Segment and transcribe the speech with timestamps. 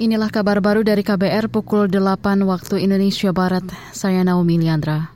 [0.00, 3.68] Inilah kabar baru dari KBR pukul 8 waktu Indonesia Barat.
[3.92, 5.12] Saya Naomi Liandra.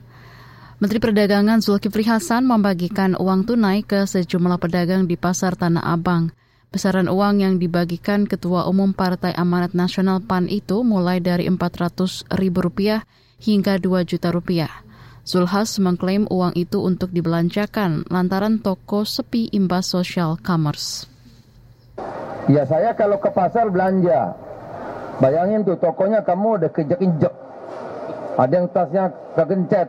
[0.77, 6.29] Menteri Perdagangan Zulkifli Hasan membagikan uang tunai ke sejumlah pedagang di Pasar Tanah Abang.
[6.69, 12.29] Besaran uang yang dibagikan Ketua Umum Partai Amanat Nasional PAN itu mulai dari Rp400.000
[13.41, 14.69] hingga 2 juta rupiah.
[15.25, 21.09] Zulhas mengklaim uang itu untuk dibelanjakan lantaran toko sepi imbas social commerce.
[22.45, 24.44] Ya saya kalau ke pasar belanja,
[25.23, 27.33] Bayangin tuh tokonya kamu udah kejek-injek.
[28.35, 29.05] Ada yang tasnya
[29.39, 29.87] kegencet.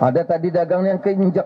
[0.00, 1.44] Ada tadi dagang yang keinjek.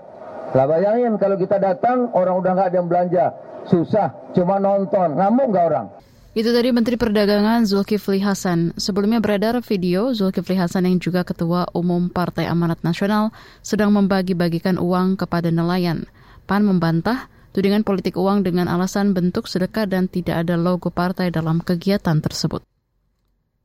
[0.52, 3.24] Lah bayangin kalau kita datang orang udah nggak ada yang belanja.
[3.66, 5.18] Susah, cuma nonton.
[5.18, 5.86] Ngamuk nggak orang?
[6.32, 8.72] Itu tadi Menteri Perdagangan Zulkifli Hasan.
[8.80, 15.20] Sebelumnya beredar video Zulkifli Hasan yang juga Ketua Umum Partai Amanat Nasional sedang membagi-bagikan uang
[15.20, 16.08] kepada nelayan.
[16.48, 21.60] PAN membantah tudingan politik uang dengan alasan bentuk sedekah dan tidak ada logo partai dalam
[21.60, 22.64] kegiatan tersebut.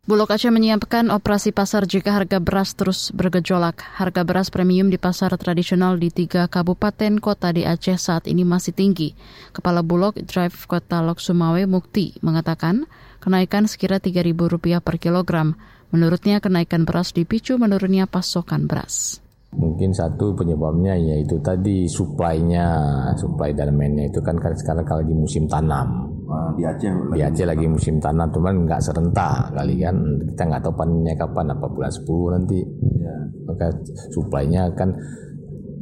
[0.08, 3.84] Bulog Aceh menyiapkan operasi pasar jika harga beras terus bergejolak.
[4.00, 8.72] Harga beras premium di pasar tradisional di tiga kabupaten kota di Aceh saat ini masih
[8.72, 9.20] tinggi.
[9.52, 12.88] Kepala Bulog Drive Kota Lok Sumawe Mukti mengatakan
[13.20, 15.59] kenaikan sekira Rp3.000 per kilogram.
[15.92, 19.20] Menurutnya kenaikan beras dipicu menurunnya pasokan beras.
[19.59, 22.64] Mungkin satu penyebabnya yaitu tadi suplainya,
[23.20, 26.06] suplai dan mainnya itu kan sekarang kalau lagi musim tanam.
[26.28, 29.95] Ah, di Aceh di Aceh lagi musim tanam cuman nggak serentak kali kan
[30.28, 32.59] kita nggak tahu panennya kapan apa bulan 10 nanti
[33.00, 33.16] ya.
[33.47, 33.72] maka
[34.11, 34.92] suplainya kan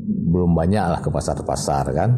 [0.06, 2.12] belum banyak lah ke pasar-pasar kan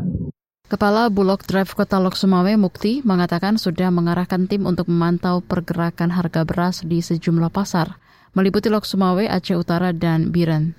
[0.68, 6.44] Kepala Bulog Drive Kota Lok Sumawe Mukti mengatakan sudah mengarahkan tim untuk memantau pergerakan harga
[6.44, 7.96] beras di sejumlah pasar,
[8.36, 10.76] meliputi Lok Sumawe, Aceh Utara, dan Biren.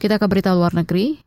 [0.00, 1.20] Kita ke berita luar negeri.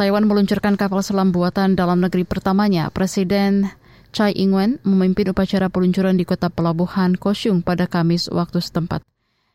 [0.00, 2.88] Taiwan meluncurkan kapal selam buatan dalam negeri pertamanya.
[2.88, 3.68] Presiden
[4.10, 9.06] Chai Ing-wen memimpin upacara peluncuran di kota pelabuhan Kosyung pada Kamis waktu setempat.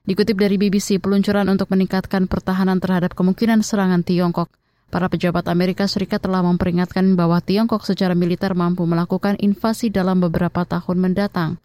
[0.08, 4.48] Dikutip dari BBC, peluncuran untuk meningkatkan pertahanan terhadap kemungkinan serangan Tiongkok.
[4.88, 10.64] Para pejabat Amerika Serikat telah memperingatkan bahwa Tiongkok secara militer mampu melakukan invasi dalam beberapa
[10.64, 11.60] tahun mendatang.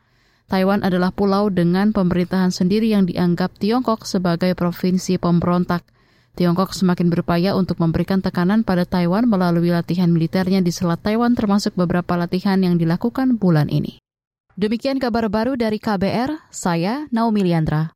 [0.51, 5.87] Taiwan adalah pulau dengan pemerintahan sendiri yang dianggap Tiongkok sebagai provinsi pemberontak–
[6.37, 11.73] Tiongkok semakin berupaya untuk memberikan tekanan pada Taiwan melalui latihan militernya di Selat Taiwan termasuk
[11.73, 13.97] beberapa latihan yang dilakukan bulan ini.
[14.61, 17.89] Demikian kabar baru dari KBR, saya Naomi Liandra.